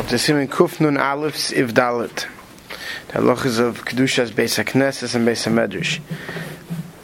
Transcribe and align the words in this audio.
Auf 0.00 0.06
der 0.06 0.18
Simen 0.18 0.48
Kuf 0.48 0.80
nun 0.80 0.96
Alef 0.96 1.52
If 1.52 1.74
Dalet. 1.74 2.26
Der 3.12 3.20
of 3.20 3.84
Kedushas 3.84 4.32
Beis 4.32 4.58
and 4.58 5.28
Beis 5.28 5.46
HaMedrash. 5.46 6.00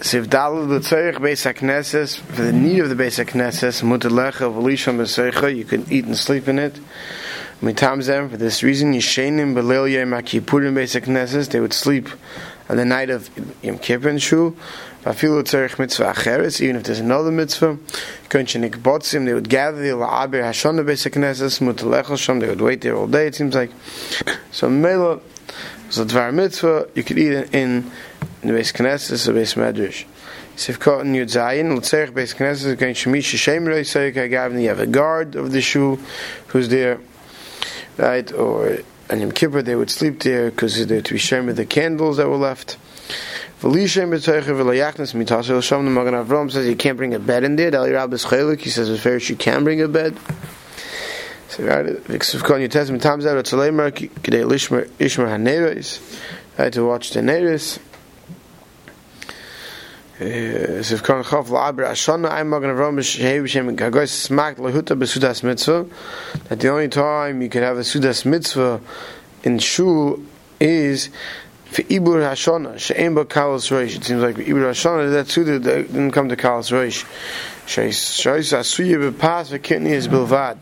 Sif 0.00 0.30
for 0.30 2.42
the 2.42 2.52
need 2.54 2.80
of 2.80 2.88
the 2.88 2.94
Beis 2.94 3.22
HaKnesses, 3.22 3.82
Mutter 3.82 4.08
Lecha 4.08 4.50
you 5.54 5.66
can 5.66 5.84
eat 5.92 6.06
and 6.06 6.16
sleep 6.16 6.48
in 6.48 6.58
it. 6.58 6.80
Mitam 7.60 8.00
Zem, 8.00 8.30
for 8.30 8.38
this 8.38 8.62
reason, 8.62 8.94
Yishenim 8.94 9.54
B'Leil 9.54 9.92
Yom 9.92 10.12
HaKippurim 10.12 11.50
they 11.50 11.60
would 11.60 11.74
sleep 11.74 12.08
on 12.70 12.78
the 12.78 12.86
night 12.86 13.10
of 13.10 13.28
Yom 13.62 13.76
Kippur 13.76 14.08
in 14.08 14.16
Shul, 14.16 14.56
Mitzvah 15.06 16.60
even 16.60 16.76
if 16.76 16.82
there's 16.82 16.98
another 16.98 17.30
mitzvah, 17.30 17.78
they 18.28 19.34
would 19.34 19.48
gather 19.48 19.80
the 19.80 19.92
they 22.40 22.48
would 22.48 22.60
wait 22.60 22.80
there 22.80 22.96
all 22.96 23.06
day, 23.06 23.26
it 23.28 23.34
seems 23.36 23.54
like. 23.54 23.70
So 24.50 24.68
Mela, 24.68 25.20
so 25.90 26.04
Dvar 26.04 26.34
Mitzvah, 26.34 26.88
you 26.94 27.04
could 27.04 27.18
eat 27.18 27.32
in 27.54 27.90
in 28.42 28.48
the 28.48 28.60
Beis 28.60 28.72
Knesses 28.72 29.28
or 29.28 29.32
Beis 29.32 29.54
Medrash. 29.54 30.04
Sivkot 30.56 31.02
and 31.02 31.14
Yud 31.14 31.30
Zayin, 31.30 31.76
L'tzerich 31.76 32.12
Beis 32.12 32.34
Knesses, 32.34 32.76
going 32.78 32.94
Shemish 32.94 33.36
Shem 33.36 33.64
Reisayik 33.64 34.14
Hagavni, 34.14 34.62
you 34.62 34.68
have 34.68 34.80
a 34.80 34.86
guard 34.86 35.36
of 35.36 35.52
the 35.52 35.60
shul 35.60 35.98
who's 36.48 36.68
there, 36.68 36.98
right, 37.98 38.32
or 38.32 38.78
on 39.10 39.20
Yom 39.20 39.32
Kippur 39.32 39.62
they 39.62 39.76
would 39.76 39.90
sleep 39.90 40.20
there 40.20 40.50
because 40.50 40.86
they're 40.86 41.02
to 41.02 41.12
be 41.12 41.18
shamed 41.18 41.46
with 41.46 41.56
the 41.56 41.66
candles 41.66 42.16
that 42.16 42.28
were 42.28 42.36
left. 42.36 42.76
Avram 46.14 46.50
says 46.50 46.66
you 46.66 46.76
can't 46.76 46.96
bring 46.96 47.14
a 47.14 47.18
bed 47.18 47.44
in 47.44 47.56
there. 47.56 47.70
Dali 47.70 47.94
Rabbis 47.94 48.24
Chelik 48.24 48.60
he 48.60 48.70
says 48.70 49.00
fair 49.00 49.18
you 49.18 49.36
can 49.36 49.64
bring 49.64 49.80
a 49.80 49.88
bed. 49.88 50.16
So 51.48 51.64
right, 51.64 51.86
right 56.58 56.72
to 56.72 56.84
watch 56.84 57.10
the 57.10 57.20
neres. 57.20 57.78
Uh, 60.18 60.80
Sivkon 60.80 61.22
Chav 61.24 61.48
La'abra 61.48 61.90
Ashana 61.90 62.30
I'm 62.30 62.48
Magen 62.48 62.70
Avram 62.70 62.96
B'Shehei 62.96 63.42
B'Shem 63.42 63.76
Gagos 63.76 64.28
Smak 64.28 64.56
Lehuta 64.56 64.98
B'Sudas 64.98 65.42
Mitzvah 65.42 65.86
that 66.48 66.58
the 66.58 66.68
only 66.68 66.88
time 66.88 67.42
you 67.42 67.50
could 67.50 67.62
have 67.62 67.76
a 67.76 67.80
Sudas 67.80 68.24
Mitzvah 68.24 68.80
in 69.44 69.58
Shul 69.58 70.22
is 70.58 71.10
for 71.70 71.82
Ibur 71.82 72.22
Hashana 72.22 72.78
She'em 72.78 73.14
Ba 73.14 73.24
Kalas 73.24 73.70
Roish. 73.70 73.96
It 73.96 74.04
seems 74.04 74.22
like 74.22 74.36
Ibur 74.36 74.70
Hashana 74.70 75.10
that 75.12 75.28
Suda 75.28 75.58
didn't 75.58 76.12
come 76.12 76.28
to 76.28 76.36
Kalas 76.36 76.72
Roish. 76.72 77.04
Sheis 77.66 78.52
Asuya 78.52 79.12
V'Kitni 79.12 79.90
is 79.90 80.08
Bilvad. 80.08 80.60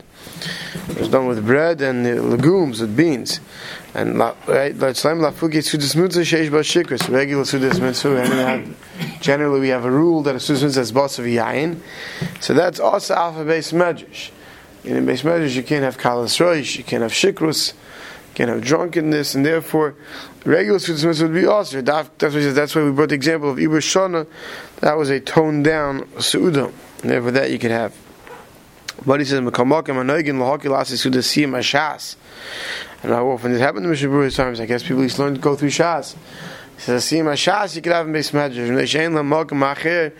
It 0.89 0.99
was 0.99 1.09
done 1.09 1.27
with 1.27 1.45
bread 1.45 1.81
and 1.81 2.05
the 2.05 2.21
legumes 2.21 2.81
with 2.81 2.97
beans. 2.97 3.39
And 3.93 4.17
right 4.19 4.97
Slam 4.97 5.19
Lafuki 5.19 5.61
Sudas 5.61 5.95
Mitzvah 5.95 6.21
Sheish 6.21 6.49
Ba 6.49 6.61
Shikris 6.61 7.07
regular 7.09 7.43
Sudas 7.43 7.79
Mitzvah. 7.79 8.21
And 8.21 8.33
have 8.33 9.21
generally 9.21 9.59
we 9.59 9.69
have 9.69 9.85
a 9.85 9.91
rule 9.91 10.23
that 10.23 10.35
a 10.35 10.39
Sudas 10.39 10.63
Mitzvah 10.63 10.81
is 10.81 10.91
Bas 10.91 11.19
of 11.19 11.25
Yain 11.25 11.79
so 12.39 12.53
that's 12.53 12.79
also 12.79 13.13
alpha 13.13 13.45
based 13.45 13.73
medrash. 13.73 14.31
In 14.83 14.97
a 14.97 15.01
base 15.01 15.21
medrash 15.21 15.55
you 15.55 15.63
can't 15.63 15.83
have 15.83 15.97
Kalas 15.97 16.39
Roish 16.39 16.77
you 16.77 16.83
can't 16.83 17.03
have 17.03 17.11
Shikrus 17.11 17.73
can 18.35 18.49
have 18.49 18.61
drunkenness, 18.61 19.33
and 19.33 19.45
therefore 19.45 19.95
regular 20.45 20.77
mitzvah 20.77 21.23
would 21.23 21.33
be 21.33 21.45
also. 21.45 21.81
That's 21.81 22.09
why, 22.21 22.29
says, 22.29 22.53
that's 22.53 22.75
why 22.75 22.83
we 22.83 22.91
brought 22.91 23.09
the 23.09 23.15
example 23.15 23.49
of 23.49 23.57
Ibr 23.57 23.79
Shana. 23.79 24.27
That 24.81 24.97
was 24.97 25.09
a 25.09 25.19
toned 25.19 25.63
down 25.63 26.01
suuda. 26.17 26.71
Therefore, 26.99 27.31
that 27.31 27.49
you 27.49 27.57
could 27.57 27.71
have. 27.71 27.95
But 29.05 29.19
he 29.19 29.25
says. 29.25 29.39
And 29.39 29.55
how 33.13 33.27
often 33.27 33.51
this 33.51 33.61
happened 33.61 33.85
in 33.85 33.91
Mishaburi's 33.91 34.35
times? 34.35 34.59
I 34.59 34.65
guess 34.65 34.83
people 34.83 35.03
used 35.03 35.17
to 35.17 35.23
learn 35.23 35.35
to 35.35 35.39
go 35.39 35.55
through 35.55 35.69
shas. 35.69 36.15
He 36.75 36.81
says, 36.81 37.05
"Siyam 37.05 37.25
ashas 37.25 37.75
you 37.75 37.81
could 37.81 37.93
have 37.93 38.07
in 38.07 38.13
base 38.13 38.31
medrash." 38.31 38.67
Acher 38.67 40.11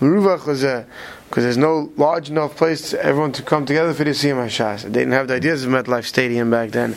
meruvach 0.00 0.86
because 1.28 1.44
there's 1.44 1.56
no 1.56 1.90
large 1.96 2.28
enough 2.28 2.56
place 2.56 2.90
for 2.90 2.98
everyone 2.98 3.32
to 3.32 3.42
come 3.42 3.64
together 3.64 3.94
for 3.94 4.04
the 4.04 4.10
siyam 4.10 4.44
ashas. 4.44 4.82
They 4.82 4.90
didn't 4.90 5.12
have 5.12 5.28
the 5.28 5.34
ideas 5.34 5.64
of 5.64 5.70
MetLife 5.70 6.04
Stadium 6.04 6.50
back 6.50 6.72
then. 6.72 6.96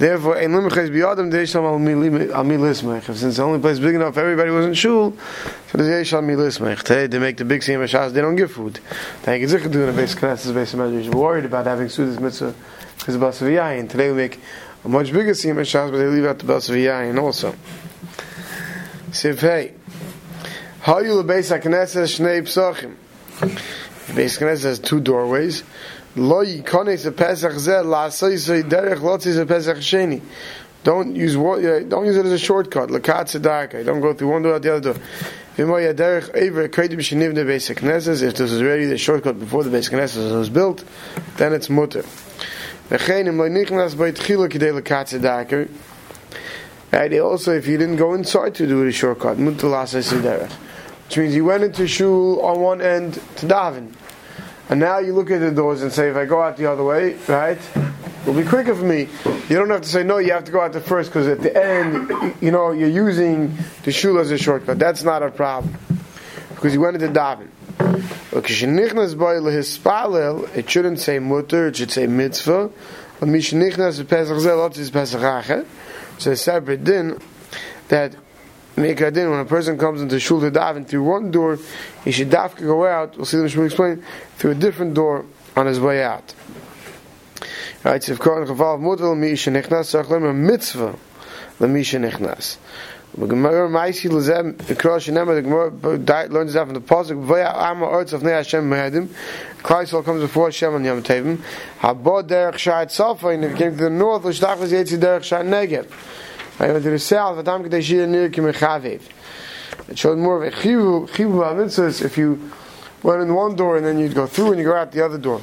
Therefore, 0.00 0.38
ein 0.38 0.52
limches 0.52 0.88
biyadam 0.88 1.30
deisham 1.30 1.62
al 1.62 1.78
milismech. 1.78 3.14
Since 3.14 3.36
the 3.36 3.42
only 3.42 3.60
place 3.60 3.78
big 3.78 3.94
enough, 3.94 4.16
everybody 4.16 4.50
was 4.50 4.64
in 4.64 4.72
shul. 4.72 5.12
So 5.70 5.76
the 5.76 5.84
deisham 5.84 6.24
milismech. 6.24 6.78
Today 6.78 7.06
they 7.06 7.18
make 7.18 7.36
the 7.36 7.44
big 7.44 7.60
siyam 7.60 7.80
hashas. 7.80 8.14
They 8.14 8.22
don't 8.22 8.34
give 8.34 8.50
food. 8.50 8.80
They 9.24 9.38
get 9.38 9.50
zichah 9.50 9.70
doing 9.70 9.90
a 9.90 9.92
base 9.92 10.14
classes, 10.14 10.52
base 10.52 10.72
measures. 10.72 11.10
Worried 11.10 11.44
about 11.44 11.66
having 11.66 11.88
sudas 11.88 12.18
mitzvah 12.18 12.54
because 12.96 13.14
of 13.14 13.20
basaviyayin. 13.20 13.90
Today 13.90 14.08
we 14.08 14.16
make 14.16 14.40
a 14.86 14.88
much 14.88 15.12
bigger 15.12 15.32
siyam 15.32 15.56
hashas, 15.56 15.90
but 15.90 15.98
they 15.98 16.06
leave 16.06 16.24
out 16.24 16.38
the 16.38 16.46
basaviyayin 16.46 17.20
also. 17.20 17.54
Siv 19.10 19.38
hey. 19.40 19.74
How 20.80 21.00
you 21.00 21.14
the 21.18 21.24
base 21.24 21.50
hakneses 21.50 22.18
shnei 22.18 22.40
psachim. 22.40 22.94
The 24.06 24.14
base 24.14 24.38
knesses 24.38 24.64
has 24.64 24.78
two 24.78 25.00
doorways. 25.00 25.62
Lo 26.16 26.44
yikones 26.44 27.06
a 27.06 27.12
pesach 27.12 27.52
zeh 27.52 27.84
la'asay 27.84 28.62
derech 28.68 28.98
lotzis 28.98 29.40
a 29.40 29.46
pesach 29.46 29.76
sheni. 29.78 30.20
Don't 30.82 31.14
use 31.14 31.34
don't 31.34 32.06
use 32.06 32.16
it 32.16 32.26
as 32.26 32.32
a 32.32 32.38
shortcut. 32.38 32.88
Lakat 32.88 33.40
tzedakah. 33.40 33.84
Don't 33.84 34.00
go 34.00 34.12
through 34.14 34.28
one 34.28 34.42
door 34.42 34.54
out 34.54 34.62
the 34.62 34.74
other 34.74 34.94
door. 34.94 35.02
If 35.56 35.66
this 35.96 37.70
is 37.70 38.62
already 38.62 38.86
the 38.86 38.96
shortcut 38.96 39.38
before 39.38 39.62
the 39.62 39.68
basic 39.68 39.92
Knesset 39.92 40.38
was 40.38 40.48
built, 40.48 40.84
then 41.36 41.52
it's 41.52 41.68
mutter. 41.68 42.04
Right, 46.92 47.20
also, 47.20 47.52
if 47.52 47.66
you 47.66 47.76
didn't 47.76 47.96
go 47.96 48.14
inside 48.14 48.54
to 48.54 48.66
do 48.66 48.84
the 48.84 48.92
shortcut, 48.92 49.36
which 49.36 51.16
means 51.16 51.34
you 51.34 51.44
went 51.44 51.64
into 51.64 51.86
shul 51.86 52.40
on 52.40 52.60
one 52.60 52.80
end 52.80 53.14
to 53.14 53.46
daven, 53.46 53.92
and 54.70 54.80
now 54.80 54.98
you 54.98 55.12
look 55.12 55.30
at 55.30 55.40
the 55.40 55.50
doors 55.50 55.82
and 55.82 55.92
say, 55.92 56.08
if 56.08 56.16
I 56.16 56.24
go 56.24 56.40
out 56.40 56.56
the 56.56 56.64
other 56.66 56.84
way, 56.84 57.16
right, 57.26 57.58
it'll 58.22 58.34
be 58.34 58.44
quicker 58.44 58.74
for 58.74 58.84
me. 58.84 59.08
You 59.48 59.56
don't 59.56 59.70
have 59.70 59.82
to 59.82 59.88
say, 59.88 60.04
no, 60.04 60.18
you 60.18 60.32
have 60.32 60.44
to 60.44 60.52
go 60.52 60.60
out 60.60 60.72
the 60.72 60.80
first, 60.80 61.10
because 61.10 61.26
at 61.26 61.42
the 61.42 61.52
end, 61.54 62.36
you 62.40 62.52
know, 62.52 62.70
you're 62.70 62.88
using 62.88 63.56
the 63.82 63.90
shul 63.90 64.18
as 64.18 64.30
a 64.30 64.38
shortcut. 64.38 64.78
That's 64.78 65.02
not 65.02 65.24
a 65.24 65.30
problem. 65.30 65.74
Because 66.54 66.72
you 66.72 66.80
went 66.80 67.02
into 67.02 67.08
daven. 67.08 67.48
It 68.32 68.48
shouldn't 70.70 71.00
say 71.00 71.18
mutter, 71.18 71.66
it 71.66 71.76
should 71.76 71.90
say 71.90 72.06
mitzvah. 72.06 72.70
But 73.18 73.28
mishnichnas 73.28 74.08
pesach 74.08 74.36
zelot 74.36 74.78
is 74.78 74.90
din 78.76 79.30
when 79.30 79.40
a 79.40 79.44
person 79.44 79.78
comes 79.78 80.00
into 80.00 80.18
shul 80.20 80.40
to 80.40 80.50
daven 80.50 80.86
through 80.86 81.02
one 81.02 81.30
door, 81.30 81.58
he 82.04 82.10
should 82.10 82.30
dafka 82.30 82.60
go 82.60 82.86
out, 82.86 83.16
we'll 83.16 83.26
see 83.26 83.36
the 83.36 83.44
Mishmur 83.44 83.66
explain, 83.66 84.04
through 84.36 84.52
a 84.52 84.54
different 84.54 84.94
door 84.94 85.24
on 85.56 85.66
his 85.66 85.80
way 85.80 86.02
out. 86.02 86.34
Right, 87.82 88.02
so 88.02 88.12
if 88.12 88.18
Kohen 88.18 88.46
Chaval 88.46 88.78
Mutal 88.78 89.16
Mi 89.16 89.32
Shenichnas, 89.32 90.04
Sachlem 90.04 90.28
a 90.28 90.32
mitzvah, 90.34 90.96
the 91.58 91.68
Mi 91.68 91.80
Shenichnas. 91.80 92.58
The 93.16 93.26
Gemara 93.26 93.68
Maisi 93.68 94.08
Lezem, 94.08 94.56
the 94.58 94.76
Krosh 94.76 95.10
Shenema, 95.10 95.34
the 95.34 95.42
Gemara 95.42 96.28
learns 96.28 96.52
that 96.52 96.66
from 96.66 96.74
the 96.74 96.80
Pasuk, 96.80 97.20
Vaya 97.24 97.48
Amma 97.48 97.86
Ortz 97.86 98.12
of 98.12 98.22
Nei 98.22 98.30
Hashem 98.30 98.70
Mehadim, 98.70 99.08
Klaisol 99.62 100.04
comes 100.04 100.20
before 100.20 100.46
Hashem 100.46 100.74
on 100.74 100.84
Yom 100.84 101.02
Tevim, 101.02 101.38
Habo 101.80 102.22
Derech 102.22 102.58
Shai 102.58 102.86
Safa, 102.86 103.28
and 103.28 103.44
if 103.44 103.52
he 103.52 103.58
came 103.58 103.76
to 103.76 103.84
the 103.84 103.90
north, 103.90 104.24
L'shtach 104.24 104.58
was 104.58 104.72
Yetzi 104.72 104.96
Derech 104.96 105.24
Shai 105.24 105.42
Negev. 105.42 105.90
I 106.60 106.70
went 106.70 106.84
to 106.84 106.90
the 106.90 106.96
Kimechaviv. 106.96 109.00
It 109.88 109.98
showed 109.98 110.18
more 110.18 110.44
of 110.44 110.52
a 110.52 110.54
chivu, 110.54 111.08
chivu 111.08 112.04
if 112.04 112.18
you 112.18 112.50
went 113.02 113.22
in 113.22 113.34
one 113.34 113.56
door 113.56 113.78
and 113.78 113.86
then 113.86 113.98
you'd 113.98 114.14
go 114.14 114.26
through 114.26 114.50
and 114.50 114.58
you 114.58 114.64
go 114.64 114.76
out 114.76 114.92
the 114.92 115.02
other 115.02 115.16
door. 115.16 115.40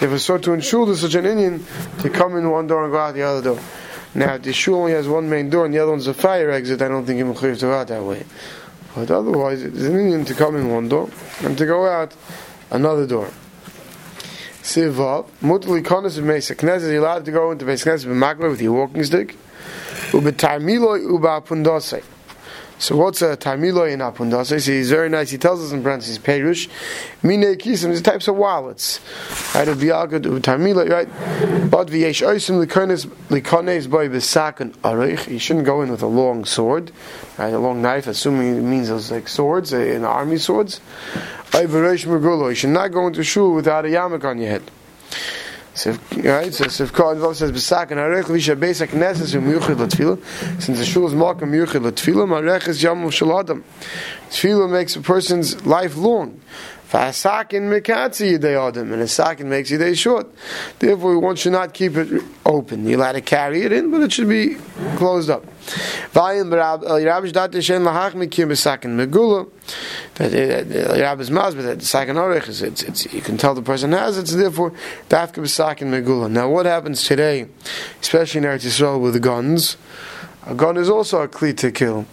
If 0.00 0.12
it's 0.12 0.24
so 0.24 0.36
to 0.36 0.52
ensure 0.52 0.84
there's 0.84 1.00
such 1.00 1.14
an 1.14 1.24
Indian 1.24 1.64
to 2.00 2.10
come 2.10 2.36
in 2.36 2.50
one 2.50 2.66
door 2.66 2.84
and 2.84 2.92
go 2.92 2.98
out 2.98 3.14
the 3.14 3.22
other 3.22 3.40
door. 3.42 3.58
Now, 4.14 4.34
if 4.34 4.42
the 4.42 4.52
shul 4.52 4.80
only 4.80 4.92
has 4.92 5.08
one 5.08 5.30
main 5.30 5.48
door 5.48 5.64
and 5.64 5.72
the 5.72 5.78
other 5.78 5.92
one's 5.92 6.06
a 6.06 6.12
fire 6.12 6.50
exit, 6.50 6.82
I 6.82 6.88
don't 6.88 7.06
think 7.06 7.18
you 7.18 7.32
can 7.32 7.54
to 7.54 7.60
go 7.60 7.72
out 7.72 7.88
that 7.88 8.02
way. 8.02 8.26
But 8.94 9.10
otherwise, 9.10 9.62
it's 9.62 9.80
an 9.80 9.98
Indian 9.98 10.26
to 10.26 10.34
come 10.34 10.56
in 10.56 10.68
one 10.68 10.88
door 10.88 11.08
and 11.40 11.56
to 11.56 11.64
go 11.64 11.86
out 11.86 12.14
another 12.70 13.06
door. 13.06 13.30
Sivav, 14.62 15.30
mutli 15.40 15.82
konas 15.82 16.18
of 16.18 16.24
Mesa 16.24 16.54
Knesset, 16.54 16.92
you're 16.92 17.00
allowed 17.00 17.24
to 17.24 17.32
go 17.32 17.52
into 17.52 17.64
Mesa 17.64 17.88
Knesset 17.88 18.50
with 18.50 18.60
your 18.60 18.74
walking 18.74 19.04
stick. 19.04 19.34
Ubetarmiloi. 20.10 22.04
So 22.80 22.96
what's 22.96 23.22
a 23.22 23.36
tarmiloi 23.36 23.92
in 23.92 23.98
apundasei? 23.98 24.60
So 24.60 24.70
he's 24.70 24.90
very 24.90 25.08
nice. 25.08 25.30
He 25.30 25.38
tells 25.38 25.60
us 25.60 25.72
in 25.72 25.82
parentheses, 25.82 26.20
perush, 26.20 26.68
mine 27.24 27.56
kisim, 27.56 27.90
these 27.90 28.02
types 28.02 28.28
of 28.28 28.36
wallets. 28.36 29.00
Right, 29.52 29.66
of 29.66 29.78
bialgad, 29.78 30.22
tarmiloi, 30.42 30.88
right? 30.88 31.08
But 31.68 31.88
v'yesh 31.88 32.24
oisim 32.24 32.64
likones, 32.64 33.90
boy 33.90 34.08
besak 34.08 34.60
and 34.60 34.80
arich. 34.82 35.28
You 35.28 35.40
shouldn't 35.40 35.66
go 35.66 35.82
in 35.82 35.90
with 35.90 36.02
a 36.02 36.06
long 36.06 36.44
sword, 36.44 36.92
right, 37.36 37.52
a 37.52 37.58
long 37.58 37.82
knife, 37.82 38.06
assuming 38.06 38.58
it 38.58 38.62
means 38.62 38.90
those 38.90 39.10
like 39.10 39.26
swords, 39.26 39.74
uh, 39.74 39.78
in 39.78 40.04
army 40.04 40.38
swords. 40.38 40.80
You 41.52 42.54
should 42.54 42.70
not 42.70 42.92
go 42.92 43.08
into 43.08 43.24
shul 43.24 43.54
without 43.54 43.86
a 43.86 43.88
yarmulke 43.88 44.24
on 44.24 44.38
your 44.38 44.50
head. 44.50 44.70
Right, 45.86 46.52
so 46.52 46.84
if 46.84 46.92
Kohen 46.92 47.34
says 47.34 47.52
Besak 47.52 47.90
and 47.92 48.00
Arech 48.00 48.24
Visha 48.24 48.56
Besak 48.56 48.88
Neses 48.88 49.36
um 49.36 49.44
Yuchid 49.44 49.76
Latfila, 49.76 50.60
since 50.60 50.78
the 50.78 50.84
shul 50.84 51.06
is 51.06 51.14
Malkam 51.14 51.52
Yuchid 51.52 51.88
Latfila, 51.88 52.26
Marech 52.26 52.66
is 52.66 52.82
Yom 52.82 53.04
Shaladam. 53.04 53.62
Tefillah 54.30 54.70
makes 54.70 54.96
a 54.96 55.00
person's 55.00 55.64
life 55.64 55.96
long. 55.96 56.40
V'asakin 56.90 57.68
mekatzi 57.68 58.38
yidei 58.38 58.56
adam, 58.56 58.92
and 58.94 59.02
a 59.02 59.08
sakin 59.08 59.48
makes 59.48 59.70
yidei 59.70 59.96
short. 59.96 60.26
Therefore, 60.78 61.18
one 61.18 61.36
should 61.36 61.52
not 61.52 61.74
keep 61.74 61.96
it 61.96 62.22
open. 62.46 62.86
You're 62.86 62.98
allowed 62.98 63.12
to 63.12 63.20
carry 63.20 63.62
it 63.62 63.72
in, 63.72 63.90
but 63.90 64.00
it 64.00 64.12
should 64.12 64.28
be 64.28 64.54
closed 64.96 65.28
up. 65.28 65.44
Vayim 66.14 66.50
Rabbi 66.50 66.86
uh, 66.86 66.98
Dati 66.98 67.62
Shen 67.62 67.82
Lahach 67.82 68.12
Mikir 68.12 68.46
Besakin 68.46 68.96
Megula. 68.96 69.50
That 70.14 70.32
Rabbi's 70.98 71.28
Masbet, 71.28 71.62
that 71.64 71.82
Sakin 71.82 72.16
Orech 72.16 72.48
is 72.48 72.62
it's, 72.62 72.82
it's 72.82 73.12
you 73.12 73.20
can 73.20 73.36
tell 73.36 73.54
the 73.54 73.60
person 73.60 73.92
has 73.92 74.16
it. 74.16 74.26
So 74.26 74.38
therefore, 74.38 74.72
Dafka 75.10 75.42
Besakin 75.42 75.90
Megula. 75.90 76.30
Now, 76.30 76.48
what 76.48 76.64
happens 76.64 77.04
today, 77.04 77.48
especially 78.00 78.38
in 78.38 78.44
Eretz 78.44 78.64
Yisrael 78.64 78.98
with 78.98 79.20
guns? 79.22 79.76
A 80.46 80.54
gun 80.54 80.78
is 80.78 80.88
also 80.88 81.20
a 81.20 81.28
kli 81.28 81.54
to 81.58 81.70
kill. 81.70 82.06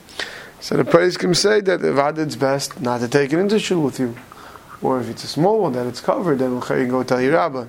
So 0.60 0.76
the 0.76 0.84
praise 0.84 1.16
can 1.16 1.34
say 1.34 1.62
that 1.62 1.82
if 1.82 2.18
it's 2.18 2.36
best 2.36 2.82
not 2.82 3.00
to 3.00 3.08
take 3.08 3.32
it 3.32 3.40
into 3.40 3.58
shul 3.58 3.82
with 3.82 4.00
you. 4.00 4.16
Or 4.82 5.00
if 5.00 5.10
it's 5.10 5.24
a 5.24 5.28
small 5.28 5.62
one 5.62 5.74
that 5.74 5.86
it's 5.88 6.02
covered, 6.02 6.40
then 6.40 6.52
you 6.54 6.88
go 6.88 7.04
tell 7.04 7.22
your 7.22 7.34
rabbi. 7.34 7.66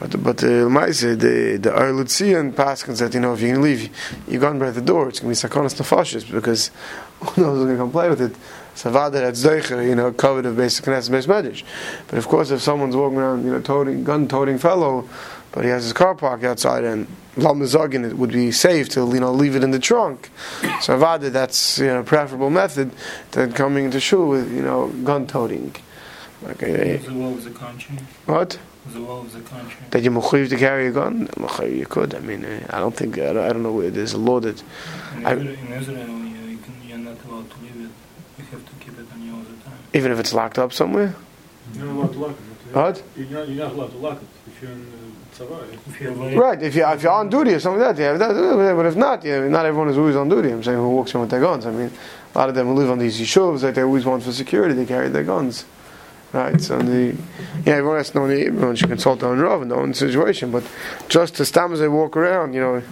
But 0.00 0.22
but 0.22 0.38
the 0.38 0.66
uh, 0.66 0.70
the 0.70 1.58
the 1.60 1.70
Arlutzi 1.70 2.38
and 2.38 2.56
Paskins 2.56 3.00
that 3.00 3.12
you 3.12 3.20
know 3.20 3.34
if 3.34 3.42
you 3.42 3.52
can 3.52 3.60
leave 3.60 3.90
you 4.26 4.38
gone 4.38 4.58
by 4.58 4.70
the 4.70 4.80
door, 4.80 5.10
it's 5.10 5.20
gonna 5.20 5.32
be 5.32 5.36
sakonas 5.36 5.74
nefashis 5.78 6.30
because 6.32 6.70
who 7.20 7.42
knows 7.42 7.58
who's 7.58 7.66
gonna 7.66 7.76
come 7.76 7.92
play 7.92 8.08
with 8.08 8.22
it. 8.22 8.32
Savada 8.74 9.12
that's 9.12 9.44
you 9.44 9.94
know, 9.94 10.10
covered 10.10 10.46
of 10.46 10.56
basic 10.56 10.86
knesset 10.86 11.10
base 11.10 11.26
medrash. 11.26 11.64
But 12.08 12.18
of 12.18 12.26
course, 12.28 12.50
if 12.50 12.62
someone's 12.62 12.96
walking 12.96 13.18
around, 13.18 13.44
you 13.44 13.50
know, 13.50 13.60
toting 13.60 14.02
gun 14.02 14.26
toting 14.26 14.56
fellow, 14.56 15.06
but 15.52 15.64
he 15.64 15.70
has 15.70 15.84
his 15.84 15.92
car 15.92 16.14
parked 16.14 16.44
outside 16.44 16.84
and 16.84 17.06
lamazagin, 17.36 18.08
it 18.08 18.16
would 18.16 18.32
be 18.32 18.50
safe 18.52 18.88
to 18.90 19.00
you 19.12 19.20
know 19.20 19.32
leave 19.32 19.54
it 19.54 19.62
in 19.62 19.70
the 19.70 19.78
trunk. 19.78 20.30
So 20.80 20.98
avada, 20.98 21.30
that's 21.30 21.78
you 21.78 21.88
know 21.88 22.02
preferable 22.02 22.48
method 22.48 22.90
than 23.32 23.52
coming 23.52 23.84
into 23.84 24.00
shul 24.00 24.28
with 24.28 24.50
you 24.50 24.62
know 24.62 24.88
gun 25.04 25.26
toting. 25.26 25.74
Okay. 26.48 26.96
The 26.96 27.10
law 27.12 27.30
of 27.30 27.44
the 27.44 27.50
country. 27.50 27.96
What? 28.26 28.58
The 28.92 28.98
law 28.98 29.20
of 29.20 29.32
the 29.32 29.40
country. 29.40 29.76
That 29.90 30.02
you 30.02 30.10
mechuyev 30.10 30.48
to 30.48 30.56
carry 30.56 30.86
a 30.86 30.92
gun? 30.92 31.28
You 31.62 31.86
could. 31.86 32.14
I 32.14 32.20
mean, 32.20 32.44
I 32.70 32.78
don't 32.78 32.96
think. 32.96 33.18
I 33.18 33.32
don't, 33.32 33.44
I 33.44 33.52
don't 33.52 33.62
know 33.62 33.72
where 33.72 33.90
there's 33.90 34.14
a 34.14 34.18
law 34.18 34.40
that. 34.40 34.62
In 35.16 35.26
I, 35.26 35.34
Israel, 35.34 35.54
in 35.54 35.72
Israel 35.72 35.98
you, 35.98 36.58
can, 36.58 36.74
you're 36.86 36.98
not 36.98 37.16
allowed 37.26 37.50
to 37.50 37.56
leave 37.60 37.76
it. 37.76 37.90
You 38.38 38.44
have 38.52 38.64
to 38.64 38.84
keep 38.84 38.98
it 38.98 39.06
on 39.12 39.22
you 39.22 39.34
all 39.34 39.40
the 39.42 39.64
time. 39.64 39.78
even 39.92 40.12
if 40.12 40.18
it's 40.18 40.32
locked 40.32 40.58
up 40.58 40.72
somewhere. 40.72 41.14
You're 41.74 41.86
not 41.86 41.94
allowed 41.94 42.12
to 42.12 42.18
lock 42.18 42.30
it. 42.30 42.74
What? 42.74 43.02
You're 43.16 43.26
not, 43.28 43.48
you're 43.48 43.64
not 43.64 43.72
allowed 43.72 43.90
to 43.90 43.98
lock 43.98 44.22
it 44.22 44.28
if 44.46 44.62
you're 44.62 44.72
in 44.72 44.80
uh, 45.40 45.44
If 45.88 46.00
you're 46.00 46.12
away, 46.12 46.36
Right. 46.36 46.62
If 46.62 46.74
you 46.74 46.86
if 46.86 47.02
you're 47.02 47.12
on 47.12 47.28
duty 47.28 47.52
or 47.52 47.60
something 47.60 47.80
like 47.80 47.96
that, 47.96 48.02
yeah. 48.02 48.16
That, 48.16 48.74
but 48.76 48.86
if 48.86 48.96
not, 48.96 49.24
yeah, 49.24 49.46
not 49.48 49.66
everyone 49.66 49.88
is 49.88 49.98
always 49.98 50.16
on 50.16 50.28
duty. 50.28 50.50
I'm 50.50 50.62
saying 50.62 50.78
who 50.78 50.88
walks 50.90 51.14
around 51.14 51.22
with 51.22 51.30
their 51.30 51.40
guns. 51.40 51.66
I 51.66 51.70
mean, 51.70 51.90
a 52.34 52.38
lot 52.38 52.48
of 52.48 52.54
them 52.54 52.68
who 52.68 52.74
live 52.74 52.90
on 52.90 52.98
these 52.98 53.20
yeshuvs, 53.20 53.62
like 53.62 53.74
they 53.74 53.82
always 53.82 54.04
want 54.04 54.22
for 54.22 54.32
security, 54.32 54.74
they 54.74 54.86
carry 54.86 55.08
their 55.08 55.24
guns. 55.24 55.64
Right, 56.32 56.60
so 56.60 56.78
the 56.78 57.16
yeah, 57.66 57.74
everyone 57.74 57.96
has 57.96 58.14
know 58.14 58.28
the 58.28 58.46
everyone 58.46 58.76
should 58.76 58.88
consult 58.88 59.18
their 59.18 59.30
own 59.30 59.40
rav 59.40 59.68
their 59.68 59.80
own 59.80 59.94
situation. 59.94 60.52
But 60.52 60.62
just 61.08 61.40
as 61.40 61.48
stam 61.48 61.72
as 61.72 61.80
they 61.80 61.88
walk 61.88 62.16
around, 62.16 62.54
you 62.54 62.60
know, 62.60 62.82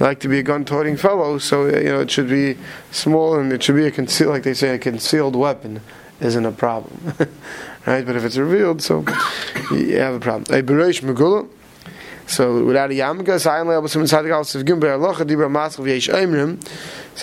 like 0.00 0.18
to 0.20 0.28
be 0.28 0.40
a 0.40 0.42
gun-toting 0.42 0.96
fellow, 0.96 1.38
so 1.38 1.68
uh, 1.68 1.78
you 1.78 1.88
know 1.88 2.00
it 2.00 2.10
should 2.10 2.28
be 2.28 2.56
small 2.90 3.38
and 3.38 3.52
it 3.52 3.62
should 3.62 3.76
be 3.76 3.86
a 3.86 3.92
concealed, 3.92 4.30
like 4.30 4.42
they 4.42 4.54
say, 4.54 4.74
a 4.74 4.78
concealed 4.78 5.36
weapon 5.36 5.80
isn't 6.20 6.44
a 6.44 6.50
problem, 6.50 7.14
right? 7.86 8.04
But 8.04 8.16
if 8.16 8.24
it's 8.24 8.36
revealed, 8.36 8.82
so 8.82 9.04
you 9.70 9.96
have 9.98 10.14
a 10.14 10.20
problem. 10.20 10.46
A. 10.52 10.60
So 12.30 12.64
without 12.64 12.92
a 12.92 12.94
yarmulke, 12.94 13.40
so 13.40 13.50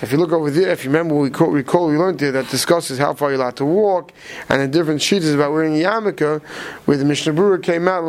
if 0.06 0.12
you 0.12 0.18
look 0.18 0.34
over 0.34 0.52
there, 0.52 0.70
if 0.70 0.84
you 0.84 0.90
remember, 0.90 1.16
we 1.16 1.30
recall, 1.30 1.88
we 1.88 1.98
learned 1.98 2.20
there 2.20 2.34
that 2.34 2.50
discusses 2.50 3.00
how 3.00 3.14
far 3.14 3.32
you're 3.32 3.40
allowed 3.40 3.56
to 3.56 3.66
walk, 3.66 4.12
and 4.50 4.62
the 4.62 4.68
different 4.68 5.02
sheets 5.02 5.26
about 5.28 5.54
wearing 5.54 5.82
a 5.82 5.86
yarmulke, 5.86 6.42
where 6.84 6.98
the 6.98 7.06
Mishnah 7.06 7.32
Berurah 7.32 7.64
came 7.64 7.88
out, 7.88 8.04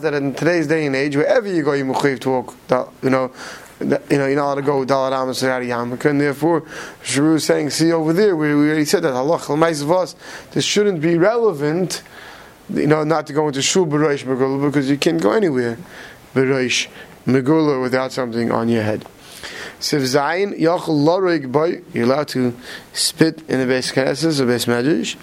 that 0.00 0.14
in 0.14 0.34
today's 0.34 0.66
day 0.66 0.86
and 0.86 0.96
age, 0.96 1.14
wherever 1.14 1.46
you 1.46 1.62
go, 1.62 1.74
you're 1.74 1.84
mechuyev 1.84 2.20
to 2.20 2.30
walk, 2.30 2.54
you 3.02 3.10
know, 3.10 3.30
you 3.78 3.84
know, 3.84 4.00
you're 4.08 4.36
not 4.36 4.46
allowed 4.46 4.54
to 4.54 4.62
go 4.62 4.82
Dalat 4.86 5.12
Amos 5.12 5.42
without 5.42 5.60
a 5.60 5.66
yarmulke, 5.66 6.06
and 6.06 6.18
therefore, 6.18 6.62
Sharu 7.04 7.34
is 7.34 7.44
saying, 7.44 7.68
see 7.68 7.92
over 7.92 8.14
there, 8.14 8.34
we, 8.34 8.54
we 8.54 8.68
already 8.68 8.86
said 8.86 9.02
that, 9.02 9.12
Allah, 9.12 9.38
this 10.52 10.64
shouldn't 10.64 11.02
be 11.02 11.18
relevant, 11.18 12.02
you 12.70 12.86
know, 12.86 13.04
not 13.04 13.26
to 13.28 13.32
go 13.32 13.46
into 13.48 13.62
shul 13.62 13.86
b'roish 13.86 14.24
megula 14.24 14.66
because 14.66 14.90
you 14.90 14.98
can't 14.98 15.20
go 15.20 15.32
anywhere 15.32 15.78
b'roish 16.34 16.88
megula 17.26 17.80
without 17.80 18.12
something 18.12 18.50
on 18.50 18.68
your 18.68 18.82
head. 18.82 19.04
Siv 19.78 20.00
zayin 20.00 20.58
yachol 20.58 21.04
lorig 21.04 21.50
boy. 21.52 21.82
You're 21.92 22.04
allowed 22.04 22.28
to 22.28 22.56
spit 22.92 23.42
in 23.48 23.60
the 23.60 23.66
base 23.66 23.92
knesses 23.92 24.40
or 24.40 24.46
base 24.46 24.64
medrash, 24.64 25.16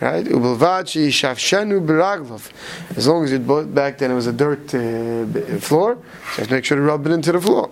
right? 0.00 0.24
Ubelvachi 0.24 1.08
shavshenu 1.08 1.84
b'raglav. 1.84 2.50
As 2.96 3.06
long 3.06 3.24
as 3.24 3.32
it 3.32 3.74
back 3.74 3.98
then 3.98 4.12
it 4.12 4.14
was 4.14 4.26
a 4.26 4.32
dirt 4.32 4.74
uh, 4.74 5.58
floor, 5.58 5.98
so 6.34 6.46
make 6.50 6.64
sure 6.64 6.76
to 6.76 6.82
rub 6.82 7.06
it 7.06 7.12
into 7.12 7.32
the 7.32 7.40
floor. 7.40 7.68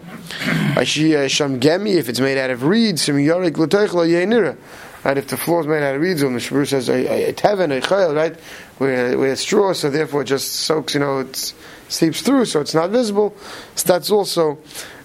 Ashi 0.75 1.15
uh, 1.15 1.29
shamgemi 1.29 1.95
if 1.95 2.09
it's 2.09 2.21
made 2.21 2.37
out 2.37 2.51
of 2.51 2.65
reeds, 2.65 3.03
sim 3.03 3.17
yorik 3.17 3.57
l'toichlo 3.57 4.07
yenira. 4.07 4.57
Right, 5.05 5.19
if 5.19 5.29
the 5.29 5.37
floor 5.37 5.61
is 5.61 5.67
made 5.67 5.83
out 5.83 5.97
of 5.97 6.01
reeds, 6.01 6.23
and 6.23 6.35
the 6.35 6.41
Shabur 6.41 6.67
says 6.67 6.89
right, 6.89 8.37
where, 8.79 9.17
where 9.19 9.37
straw, 9.37 9.73
so 9.73 9.91
therefore 9.91 10.23
it 10.23 10.27
just 10.27 10.53
soaks, 10.53 10.95
you 10.95 11.01
know, 11.01 11.21
it 11.21 11.55
seeps 11.89 12.23
through, 12.23 12.47
so 12.47 12.61
it's 12.61 12.75
not 12.75 12.91
visible. 12.91 13.35
So 13.75 13.87
that's 13.87 14.11
also 14.11 14.59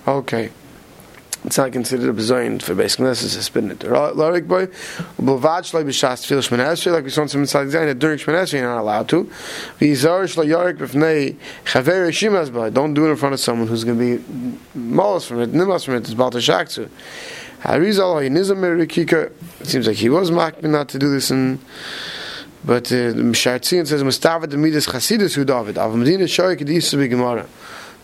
okay. 0.07 0.51
It's 1.45 1.57
not 1.57 1.71
considered 1.71 2.09
a 2.09 2.13
bezoin 2.13 2.61
for 2.61 2.75
basic 2.75 2.99
necessity 2.99 3.37
to 3.37 3.43
spin 3.43 3.71
it. 3.71 3.79
Boy, 3.79 4.67
like 5.71 5.85
we 5.85 5.93
saw 5.93 6.11
in 6.11 6.17
some 7.29 7.41
inside 7.41 7.65
that 7.65 7.99
during 7.99 8.17
shmenesri 8.17 8.59
you're 8.59 8.67
not 8.67 8.81
allowed 8.81 9.07
to. 9.09 9.31
Don't 12.73 12.93
do 12.93 13.05
it 13.05 13.09
in 13.09 13.15
front 13.15 13.33
of 13.33 13.39
someone 13.39 13.69
who's 13.69 13.85
going 13.85 13.97
to 13.97 14.17
be 14.17 14.23
molas 14.77 15.25
from 15.25 15.39
it, 15.39 15.53
nimas 15.53 15.85
from 15.85 15.93
it. 15.93 15.99
It's 15.99 16.13
balta 16.13 16.39
It 19.61 19.67
seems 19.67 19.87
like 19.87 19.95
he 19.95 20.09
was 20.09 20.31
makbin 20.31 20.69
not 20.71 20.89
to 20.89 20.99
do 20.99 21.09
this 21.09 21.31
in. 21.31 21.59
But 22.63 22.91
uh, 22.91 23.15
Shartzian 23.33 23.87
says 23.87 24.03
Mustafa 24.03 24.47
the 24.47 24.57
Midas 24.57 24.85
Chasidus 24.87 25.35
who 25.35 25.45
David. 25.45 25.77
Av 25.77 25.95
Medina 25.95 26.25
Shoy 26.25 26.57
Kedis 26.57 26.97
be 26.97 27.07
Gemara. 27.07 27.47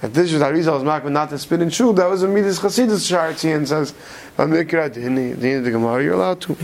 That 0.02 0.14
this 0.14 0.32
was 0.32 0.42
Harizal 0.42 0.74
was 0.74 0.84
makbin 0.84 1.12
not 1.12 1.30
to 1.30 1.38
spin 1.38 1.62
in 1.62 1.70
shul. 1.70 1.94
That 1.94 2.10
was 2.10 2.24
a 2.24 2.28
Midas 2.28 2.60
Chasidus. 2.60 3.12
Shartzian 3.12 3.68
says 3.68 3.94
Vamikra 4.38 4.94
the 4.94 5.60
the 5.60 5.72
Gemara. 5.72 6.04
You're 6.04 6.14
allowed 6.14 6.42
to. 6.42 6.58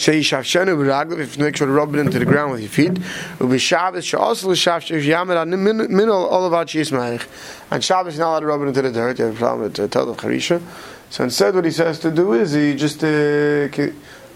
Sheyishavshenu 0.00 0.78
b'raglav, 0.78 1.18
if 1.18 1.36
you 1.36 1.44
make 1.44 1.56
sure 1.58 1.66
to 1.66 1.72
rub 1.72 1.94
it 1.94 1.98
into 1.98 2.18
the 2.18 2.24
ground 2.24 2.52
with 2.52 2.60
your 2.60 2.70
feet. 2.70 2.92
Ubishabbos 3.38 4.02
she'asl 4.02 4.48
l'shavshev 4.48 5.04
yamed 5.04 5.42
an 5.42 5.50
minol 5.52 6.30
olavat 6.32 6.72
yismaich. 6.72 7.26
And 7.70 7.84
Shabbos 7.84 8.16
you're 8.16 8.24
not 8.24 8.30
allowed 8.30 8.40
to 8.40 8.46
rub 8.46 8.62
it 8.62 8.68
into 8.68 8.80
the 8.80 8.92
dirt. 8.92 9.18
You 9.18 9.26
have 9.26 9.34
a 9.34 9.38
problem 9.38 9.62
with 9.64 9.74
the 9.74 9.88
tel 9.88 10.08
of 10.08 10.16
Harisha. 10.16 10.62
So 11.10 11.24
instead, 11.24 11.54
what 11.54 11.66
he 11.66 11.70
says 11.70 11.98
to 11.98 12.10
do 12.10 12.32
is 12.32 12.52
he 12.52 12.74
just 12.74 13.04
uh, 13.04 13.68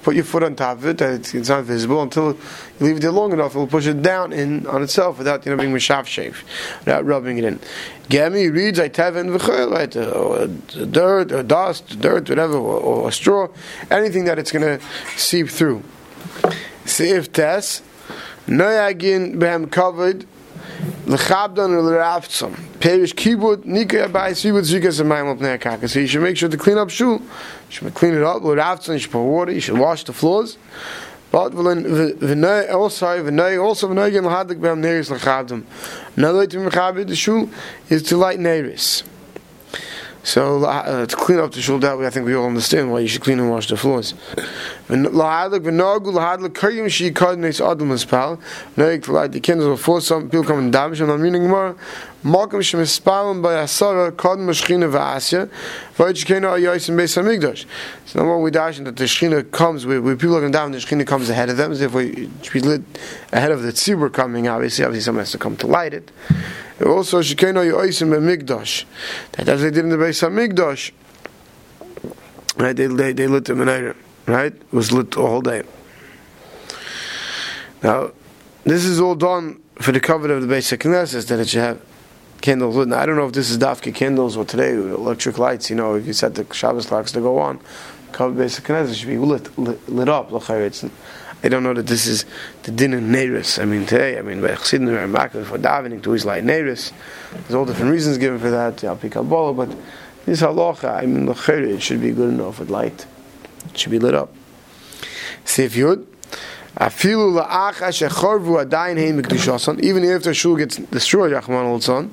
put 0.05 0.15
your 0.15 0.25
foot 0.25 0.43
on 0.43 0.55
top 0.55 0.79
of 0.79 0.87
it, 0.87 0.99
that 0.99 1.35
it's 1.35 1.49
not 1.49 1.65
visible 1.65 2.03
until 2.03 2.33
you 2.33 2.39
leave 2.81 2.97
it 2.99 3.01
there 3.01 3.11
long 3.11 3.33
enough, 3.33 3.55
it 3.55 3.59
will 3.59 3.67
push 3.67 3.87
it 3.87 4.03
down 4.03 4.33
in 4.33 4.67
on 4.67 4.83
itself 4.83 5.19
without 5.19 5.45
you 5.45 5.51
know 5.51 5.59
being 5.61 5.75
mishav 5.75 6.07
shave, 6.07 6.45
without 6.81 7.05
rubbing 7.05 7.39
it 7.39 7.45
in. 7.45 7.59
Gemi 8.09 8.53
reads 8.53 8.79
I 8.79 8.91
tevin 8.91 9.33
right? 9.71 9.91
Dirt, 10.93 11.33
or 11.33 11.43
dust, 11.43 12.01
dirt, 12.01 12.29
whatever, 12.29 12.57
or, 12.57 12.81
or 12.81 13.13
straw, 13.13 13.49
anything 13.91 14.27
that 14.27 14.39
it's 14.39 14.53
going 14.53 14.79
to 14.79 14.85
seep 15.17 15.49
through. 15.49 15.83
Seif 16.85 17.33
tes, 17.33 17.81
noyagin 18.47 19.37
behem 19.37 19.71
covered. 19.71 20.27
Lechabdan 21.07 21.71
or 21.71 21.83
leraftzam. 21.83 22.55
Perish 22.81 23.15
kibud 23.15 23.65
nika 23.65 24.09
abai 24.09 24.31
sibud 24.33 24.63
zikas 24.63 25.01
amayim 25.01 25.33
up 25.33 25.39
ne'akaka. 25.39 25.89
So 25.89 26.01
you 26.01 26.07
should 26.07 26.23
make 26.23 26.37
sure 26.37 26.49
to 26.49 26.57
clean 26.57 26.79
up 26.79 26.91
shul. 26.91 27.19
You 27.19 27.21
should 27.69 27.95
clean 27.95 28.15
it 28.15 28.23
up. 28.23 28.43
Leraftzam, 28.43 28.95
you 28.95 28.99
should 29.01 29.13
pour 29.13 29.27
water. 29.27 29.53
You 29.53 29.61
should 29.61 29.79
wash 29.79 30.05
the 30.05 30.13
floors. 30.13 30.57
But 31.31 31.53
v'nei 31.53 32.67
oh, 32.71 32.83
also 32.83 33.07
v'nei 33.07 33.61
also 33.61 33.89
v'nei 33.89 34.13
gen 34.13 34.25
l'hadik 34.25 34.61
b'hem 34.61 34.81
neiris 34.81 35.11
lechabdam. 35.11 35.65
Another 36.17 36.39
way 36.39 36.47
to 36.47 36.59
mechabit 36.59 37.09
the 37.09 37.17
shul 37.17 37.51
is 37.89 38.05
to 38.05 38.17
light 38.17 38.39
neiris. 38.39 39.03
So 40.25 40.65
uh, 40.65 41.05
to 41.05 41.17
clean 41.17 41.39
up 41.39 41.53
the 41.53 41.61
shul 41.61 41.79
that 41.81 41.99
way, 41.99 42.07
I 42.07 42.11
think 42.11 42.25
we 42.25 42.35
all 42.35 42.47
understand 42.47 42.91
why 42.91 43.01
you 43.01 43.09
should 43.09 43.21
clean 43.21 43.39
and 43.39 43.51
wash 43.51 43.69
the 43.69 43.77
floors. 43.77 44.15
The 44.89 45.01
candles 49.43 49.79
before 49.79 50.01
some 50.01 50.31
people 50.31 50.45
come 50.45 50.59
and 50.59 50.73
damage. 50.73 51.01
Reading 51.01 51.49
more. 51.49 51.77
By 52.25 52.31
asara 52.31 54.13
kadm 54.13 54.49
shchina 54.49 54.89
v'asya. 54.91 55.51
Beis. 55.99 57.67
So 58.07 58.19
number 58.19 58.33
one, 58.33 58.43
we 58.43 58.51
dash 58.51 58.79
that 58.79 58.97
the 58.97 59.05
shchina 59.05 59.51
comes, 59.51 59.85
where, 59.85 60.01
where 60.01 60.17
people 60.17 60.37
are 60.37 60.41
going 60.41 60.53
down, 60.53 60.73
the 60.73 60.79
shchina 60.79 61.07
comes 61.07 61.29
ahead 61.29 61.51
of 61.51 61.59
them, 61.59 61.71
as 61.73 61.83
if 61.83 61.93
we 61.93 62.31
lit 62.55 62.83
ahead 63.31 63.51
of 63.51 63.61
the 63.63 63.73
tzibur 63.73 64.11
coming, 64.11 64.49
obviously, 64.49 64.87
obviously 64.87 65.05
someone 65.05 65.21
has 65.21 65.33
to 65.33 65.39
come 65.39 65.55
to 65.59 65.67
light 65.67 65.93
it. 65.93 66.11
Also, 66.81 67.21
shekena 67.21 67.65
yoyim 67.65 68.11
b'migdash. 68.11 68.85
That 69.33 69.49
as 69.49 69.63
they 69.63 69.71
did 69.71 69.85
in 69.85 69.91
the 69.91 69.97
Beis 69.97 70.27
Hamikdash, 70.27 70.91
right? 72.57 72.75
They, 72.75 72.87
they, 72.87 73.13
they 73.13 73.27
lit 73.29 73.45
the 73.45 73.53
menorah, 73.53 73.95
right? 74.27 74.53
It 74.53 74.73
was 74.73 74.91
lit 74.91 75.17
all 75.17 75.41
day. 75.41 75.63
Now, 77.83 78.11
this 78.65 78.85
is 78.85 79.01
all 79.01 79.15
done 79.15 79.61
for 79.77 79.93
the 79.93 80.01
cover 80.01 80.33
of 80.33 80.43
the 80.43 80.49
basic 80.49 80.81
Knesset 80.81 81.29
that 81.29 81.39
it 81.39 81.49
should 81.49 81.61
have 81.61 81.81
candles 82.41 82.75
lit. 82.75 82.89
Now, 82.89 82.99
I 82.99 83.07
don't 83.07 83.17
know 83.17 83.27
if 83.27 83.35
this 83.35 83.51
is 83.51 83.59
dafke 83.59 83.95
candles 83.95 84.37
or 84.37 84.45
today 84.45 84.73
electric 84.73 85.39
lights. 85.39 85.71
You 85.71 85.77
know, 85.77 85.95
if 85.95 86.07
you 86.07 86.13
set 86.13 86.35
the 86.35 86.47
Shabbos 86.53 86.87
clocks 86.87 87.13
to 87.13 87.21
go 87.21 87.39
on, 87.39 87.61
cover 88.11 88.35
basic 88.35 88.65
Knesset 88.65 88.97
should 88.97 89.09
be 89.09 89.19
lit 89.19 89.57
lit, 89.57 89.89
lit 89.89 90.09
up. 90.09 90.33
It's, 90.33 90.85
I 91.45 91.49
don't 91.49 91.63
know 91.63 91.75
that 91.75 91.87
this 91.87 92.07
is 92.07 92.25
the 92.63 92.71
din 92.71 92.95
in 92.95 93.11
Neiris. 93.11 93.61
I 93.61 93.67
mean, 93.67 93.85
today, 93.85 94.19
I 94.19 94.23
mean, 94.23 94.41
by 94.41 94.49
Chassidim 94.55 94.89
are 94.89 95.07
makar 95.07 95.45
for 95.45 95.59
davening 95.59 96.03
to 96.05 96.13
his 96.13 96.25
light 96.25 96.43
Neiris. 96.43 96.91
There's 97.33 97.55
all 97.55 97.67
different 97.67 97.93
reasons 97.93 98.17
given 98.17 98.39
for 98.39 98.51
that, 98.51 98.79
Alpi 98.79 99.13
Kabbalah, 99.13 99.53
but 99.53 99.77
this 100.25 100.41
halacha, 100.41 101.03
I 101.03 101.05
mean, 101.05 101.29
it 101.29 101.83
should 101.83 102.01
be 102.01 102.13
good 102.13 102.31
enough 102.31 102.61
with 102.61 102.71
light. 102.71 103.05
It 103.67 103.79
should 103.79 103.91
be 103.91 103.99
lit 103.99 104.15
up. 104.15 104.33
Sif 105.45 105.75
Yud. 105.75 106.07
Afilu 106.79 107.39
la'acha 107.39 107.93
shecharvu 107.93 108.65
adayin 108.65 108.97
hein 108.97 109.21
mekdushasan. 109.21 109.81
Even 109.81 110.03
the 110.03 110.33
shul 110.33 110.57
gets 110.57 110.77
destroyed, 110.77 111.31
Yachman 111.33 111.67
al 111.67 112.11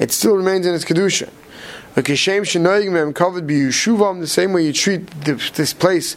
it 0.00 0.10
still 0.10 0.36
remains 0.36 0.66
in 0.66 0.74
its 0.74 0.84
kedusha. 0.84 1.30
The 4.20 4.26
same 4.26 4.52
way 4.52 4.64
you 4.66 4.72
treat 4.72 5.08
this 5.22 5.72
place 5.72 6.16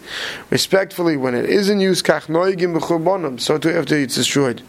respectfully 0.50 1.18
when 1.18 1.36
it 1.36 1.46
is 1.46 1.70
in 1.70 1.80
use. 1.80 2.02
So 2.02 3.58
too 3.60 3.70
after 3.70 3.96
it's 3.96 4.16
destroyed. 4.16 4.62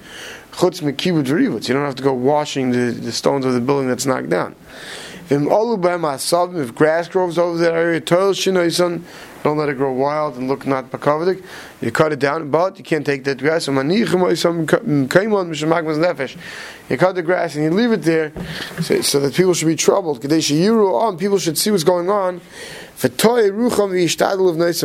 You 1.68 1.74
don't 1.74 1.84
have 1.84 1.94
to 1.94 2.02
go 2.02 2.12
washing 2.12 2.72
the, 2.72 2.90
the 2.90 3.12
stones 3.12 3.46
of 3.46 3.54
the 3.54 3.60
building 3.60 3.88
that's 3.88 4.06
knocked 4.06 4.28
down. 4.28 4.54
If 5.30 6.74
grass 6.74 7.08
grows 7.08 7.36
over 7.38 7.58
that 7.58 7.74
area, 7.74 8.00
don't 8.00 9.56
let 9.56 9.68
it 9.68 9.76
grow 9.76 9.92
wild 9.92 10.36
and 10.36 10.48
look 10.48 10.66
not 10.66 10.90
pakavadik. 10.90 11.44
You 11.80 11.92
cut 11.92 12.12
it 12.12 12.18
down, 12.18 12.50
but 12.50 12.76
you 12.78 12.84
can't 12.84 13.06
take 13.06 13.24
that 13.24 13.38
grass. 13.38 13.68
You 13.68 13.76
cut 16.96 17.14
the 17.14 17.22
grass 17.22 17.54
and 17.54 17.64
you 17.64 17.70
leave 17.70 17.92
it 17.92 18.02
there 18.02 18.32
so, 18.80 19.00
so 19.02 19.20
that 19.20 19.34
people 19.34 19.54
should 19.54 19.68
be 19.68 19.76
troubled. 19.76 20.22
People 20.22 21.38
should 21.38 21.58
see 21.58 21.70
what's 21.70 21.84
going 21.84 22.10
on. 22.10 22.40
Some 22.96 23.12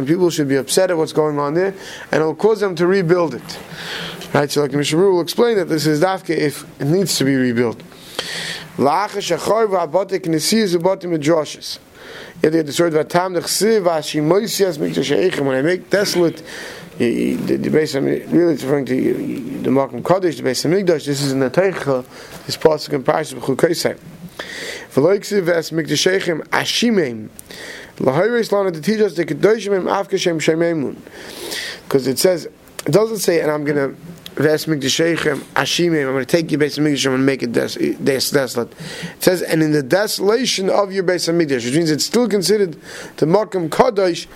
people 0.05 0.29
should 0.29 0.47
be 0.47 0.55
upset 0.57 0.91
at 0.91 0.97
what's 0.97 1.13
going 1.13 1.39
on 1.39 1.55
there, 1.55 1.73
and 2.11 2.21
it 2.21 2.25
will 2.25 2.35
cause 2.35 2.59
them 2.59 2.75
to 2.75 2.85
rebuild 2.85 3.33
it. 3.33 3.59
Right? 4.33 4.51
So, 4.51 4.61
like 4.61 4.71
Mishnah 4.71 4.99
will 4.99 5.21
explain 5.21 5.55
that 5.57 5.69
this 5.69 5.87
is 5.87 6.01
dafke 6.01 6.29
if 6.29 6.63
it 6.79 6.85
needs 6.85 7.17
to 7.17 7.23
be 7.23 7.35
rebuilt. 7.35 7.81
When 8.75 8.87
I 8.87 9.07
make 15.61 15.89
desolate, 15.89 16.43
the, 16.97 17.35
the 17.35 17.69
base 17.69 17.95
really 17.95 18.53
referring 18.53 18.85
to 18.85 19.13
the 19.61 19.69
Malkum 19.69 20.01
Kodesh, 20.01 20.37
the 20.37 20.43
base 20.43 20.65
of 20.65 20.71
Migdash. 20.71 21.05
This 21.05 21.21
is 21.21 21.31
in 21.31 21.39
the 21.39 21.51
Teicha, 21.51 22.03
this 22.45 22.57
pasuk 22.57 22.93
in 22.93 23.03
Parshas 23.03 23.39
B'chukaisai. 23.39 23.99
V'loiksiv 24.93 25.45
v'as 25.45 25.71
mikdash 25.71 26.11
eichem 26.11 26.41
ashimim. 26.47 27.29
Lahayris 27.97 28.51
lana 28.51 28.71
to 28.71 28.81
teach 28.81 28.99
us 28.99 29.13
the 29.15 29.25
kedoshim 29.25 29.75
im 29.75 29.85
afkashem 29.85 30.37
shememun. 30.41 30.97
Because 31.83 32.07
it 32.07 32.17
says, 32.17 32.45
it 32.45 32.91
doesn't 32.91 33.19
say, 33.19 33.39
and 33.39 33.51
I'm 33.51 33.63
going 33.63 33.77
to 33.77 33.95
Ves 34.35 34.65
Mikdashechem. 34.65 35.43
I'm 35.55 35.91
going 35.91 36.25
to 36.25 36.25
take 36.25 36.51
your 36.51 36.59
base 36.59 36.77
of 36.77 36.83
Mikdash 36.83 37.13
and 37.13 37.25
make 37.25 37.43
it 37.43 37.51
des- 37.51 37.95
des- 37.95 38.33
desolate. 38.33 38.71
It 38.71 39.23
says, 39.23 39.41
and 39.43 39.61
in 39.61 39.71
the 39.71 39.83
desolation 39.83 40.69
of 40.69 40.91
your 40.91 41.03
base 41.03 41.27
of 41.27 41.35
Mikdash, 41.35 41.65
which 41.65 41.75
means 41.75 41.91
it's 41.91 42.05
still 42.05 42.27
considered 42.27 42.73
the 43.17 43.25
Makam 43.25 43.69
Kadosh 43.69 44.27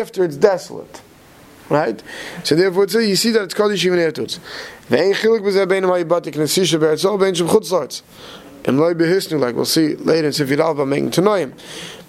after 0.00 0.24
it's 0.24 0.36
desolate. 0.36 1.00
Right? 1.68 2.02
So 2.42 2.56
therefore, 2.56 2.84
it's, 2.84 2.94
you 2.94 3.16
see 3.16 3.30
that 3.30 3.42
it's 3.42 3.54
Kadosh 3.54 3.84
even 3.84 3.98
afterwards. 4.00 4.40
Ve'en 4.90 5.14
chilik 5.14 5.40
b'zeh 5.40 5.68
bein 5.68 5.84
ha'yibatik 5.84 6.34
nesisha 6.34 6.80
be'etzol 6.80 7.18
bein 7.18 7.34
shem 7.34 7.48
chutzlarts. 7.48 8.02
And 8.66 8.80
loy 8.80 8.94
behisnu, 8.94 9.38
like 9.38 9.54
we'll 9.54 9.66
see 9.66 9.94
later 9.94 10.26
in 10.26 10.32
Sifir 10.32 10.58
Alba, 10.58 10.84
making 10.84 11.10
Tanoim. 11.10 11.52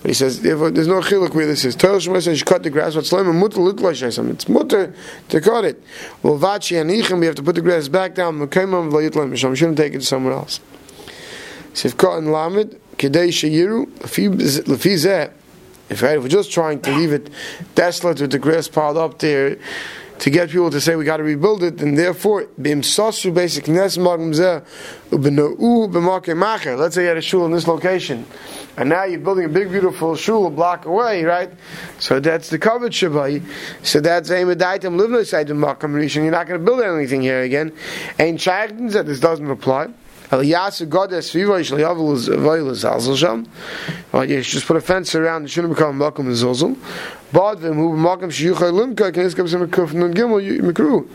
But 0.05 0.11
he 0.11 0.13
says, 0.13 0.39
there's 0.39 0.87
no 0.87 1.01
chiluk 1.01 1.33
where 1.33 1.47
this 1.47 1.65
is. 1.65 1.75
Torah 1.75 1.99
Shema 1.99 2.19
says, 2.19 2.39
you 2.39 2.45
cut 2.45 2.61
the 2.61 2.69
grass, 2.69 2.95
what's 2.95 3.09
lema 3.09 3.33
mutter 3.33 3.57
lutlashesam. 3.57 4.29
It's 4.29 4.47
mutter 4.47 4.93
to 5.29 5.41
cut 5.41 5.65
it. 5.65 5.81
Well, 6.21 6.37
vachi 6.37 6.77
anichem, 6.77 7.21
we 7.21 7.25
have 7.25 7.33
to 7.33 7.41
put 7.41 7.55
the 7.55 7.61
grass 7.61 7.87
back 7.87 8.13
down, 8.13 8.37
mekemam 8.37 8.91
v'layitlam, 8.91 9.31
misham, 9.31 9.49
we 9.49 9.55
shouldn't 9.55 9.79
take 9.79 9.95
it 9.95 10.01
to 10.01 10.05
somewhere 10.05 10.33
else. 10.33 10.59
Sifka 11.73 12.19
and 12.19 12.31
lamed, 12.31 12.79
kedei 12.97 13.29
sheyiru, 13.29 13.87
lefi 13.97 14.93
zeh, 14.93 15.31
if, 15.89 16.03
if 16.03 16.21
we're 16.21 16.27
just 16.27 16.51
trying 16.51 16.81
to 16.81 16.95
leave 16.95 17.11
it 17.11 17.31
desolate 17.73 18.21
with 18.21 18.29
the 18.29 18.37
grass 18.37 18.67
piled 18.67 18.97
up 18.97 19.17
there, 19.17 19.57
to 20.19 20.29
get 20.29 20.49
people 20.49 20.71
to 20.71 20.79
say 20.79 20.95
we 20.95 21.03
got 21.05 21.17
to 21.17 21.23
rebuild 21.23 21.63
it, 21.63 21.81
and 21.81 21.97
therefore 21.97 22.47
basic 22.57 23.67
Let's 26.77 26.95
say 26.95 27.01
you 27.01 27.07
had 27.07 27.17
a 27.17 27.21
shul 27.21 27.45
in 27.45 27.51
this 27.51 27.67
location, 27.67 28.25
and 28.77 28.89
now 28.89 29.03
you're 29.03 29.19
building 29.19 29.45
a 29.45 29.49
big 29.49 29.69
beautiful 29.69 30.15
shul 30.15 30.47
a 30.47 30.49
block 30.49 30.85
away, 30.85 31.23
right? 31.23 31.51
So 31.99 32.19
that's 32.19 32.49
the 32.49 32.57
covered 32.57 32.91
shabai. 32.93 33.43
So 33.83 33.99
that's 33.99 34.29
a 34.29 34.43
medaitim 34.43 34.97
live 34.97 35.11
inside 35.13 35.47
the 35.47 35.53
makam. 35.53 36.13
You're 36.15 36.31
not 36.31 36.47
going 36.47 36.59
to 36.59 36.65
build 36.65 36.81
anything 36.81 37.21
here 37.21 37.41
again. 37.41 37.71
Shaykhtin 38.17 38.91
said 38.91 39.05
this 39.05 39.19
doesn't 39.19 39.49
apply. 39.49 39.89
Eliyasu 40.29 40.87
Godes 40.87 41.31
Viva 41.31 41.53
Yishlayavul 41.53 42.17
Zalzal 42.73 43.15
Sham. 43.17 43.45
You 44.27 44.41
just 44.41 44.65
put 44.65 44.77
a 44.77 44.81
fence 44.81 45.13
around. 45.15 45.45
It 45.45 45.49
shouldn't 45.49 45.75
become 45.75 45.99
Malkum 45.99 46.27
Zalzal. 46.31 46.75
But 47.31 47.55
them 47.55 47.75
who 47.75 47.93
Malkum 47.95 48.29
Shiyuchay 48.31 48.71
Limka 48.71 49.13
can 49.13 49.29
come 49.31 49.47
some 49.47 49.67
Kuf 49.67 49.93
Nun 49.93 50.13
Gimel 50.13 50.41
Mikru. 50.61 51.07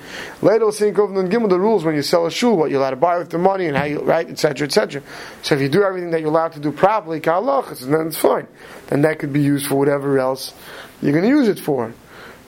Later 0.42 0.64
we'll 0.64 0.72
see 0.72 0.88
in 0.88 0.94
Gimel 0.94 1.48
the 1.48 1.58
rules 1.58 1.84
when 1.84 1.94
you 1.94 2.02
sell 2.02 2.26
a 2.26 2.30
shul, 2.30 2.56
what 2.56 2.70
you're 2.70 2.80
allowed 2.80 2.90
to 2.90 2.96
buy 2.96 3.18
with 3.18 3.30
the 3.30 3.38
money 3.38 3.66
and 3.66 3.76
how 3.76 3.84
you 3.84 4.00
right, 4.00 4.28
etc. 4.28 4.66
etc. 4.66 5.02
So 5.42 5.54
if 5.54 5.60
you 5.60 5.68
do 5.68 5.82
everything 5.82 6.10
that 6.10 6.20
you're 6.20 6.30
allowed 6.30 6.52
to 6.52 6.60
do 6.60 6.72
properly, 6.72 7.20
Kalach, 7.20 7.78
then 7.80 8.08
it's 8.08 8.18
fine. 8.18 8.46
Then 8.88 9.02
that 9.02 9.18
could 9.18 9.32
be 9.32 9.40
used 9.40 9.66
for 9.66 9.76
whatever 9.76 10.18
else 10.18 10.52
you're 11.00 11.12
going 11.12 11.24
to 11.24 11.30
use 11.30 11.48
it 11.48 11.58
for. 11.58 11.92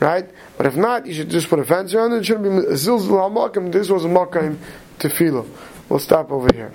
Right? 0.01 0.29
But 0.57 0.67
if 0.67 0.75
not, 0.77 1.07
you 1.07 1.15
should 1.15 1.31
just 1.31 1.49
put 1.49 1.61
a 1.61 1.65
fence 1.65 1.95
around 1.95 2.13
it. 2.13 2.19
It 2.19 2.27
shouldn't 2.27 2.45
be 2.45 2.51
Zilzal. 2.75 3.73
This 3.73 3.89
was 3.89 4.05
a 4.05 4.09
Malkum 4.09 4.59
Tefillah. 4.99 5.47
We'll 5.89 5.99
stop 5.99 6.31
over 6.31 6.49
here. 6.55 6.73